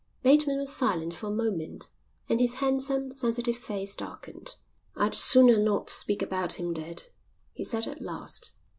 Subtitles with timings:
[0.23, 1.91] Bateman was silent for a moment,
[2.27, 4.55] and his handsome, sensitive face darkened.
[4.95, 7.03] "I'd sooner not speak about him, dad,"
[7.53, 8.55] he said at last.